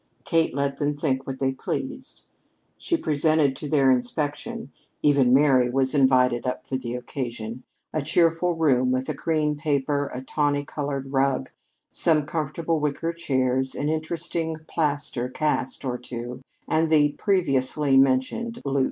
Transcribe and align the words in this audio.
Kate 0.25 0.51
let 0.55 0.77
them 0.77 0.97
think 0.97 1.27
what 1.27 1.37
they 1.37 1.51
pleased. 1.51 2.25
She 2.75 2.97
presented 2.97 3.55
to 3.57 3.69
their 3.69 3.91
inspection 3.91 4.71
even 5.03 5.31
Mary 5.31 5.69
was 5.69 5.93
invited 5.93 6.47
up 6.47 6.65
for 6.65 6.75
the 6.75 6.95
occasion 6.95 7.61
a 7.93 8.01
cheerful 8.01 8.55
room 8.55 8.91
with 8.91 9.09
a 9.09 9.13
cream 9.13 9.55
paper, 9.57 10.09
a 10.11 10.23
tawny 10.23 10.65
colored 10.65 11.13
rug, 11.13 11.51
some 11.91 12.25
comfortable 12.25 12.79
wicker 12.79 13.13
chairs, 13.13 13.75
an 13.75 13.89
interesting 13.89 14.55
plaster 14.67 15.29
cast 15.29 15.85
or 15.85 15.99
two, 15.99 16.41
and 16.67 16.89
the 16.89 17.09
previously 17.19 17.95
mentioned 17.95 18.59
"loot." 18.65 18.79